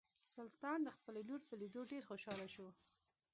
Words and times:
سلطان 0.35 0.79
د 0.83 0.89
خپلې 0.97 1.21
لور 1.27 1.41
په 1.47 1.53
لیدو 1.61 1.81
ډیر 1.91 2.03
خوشحاله 2.09 2.47
شو. 2.53 2.67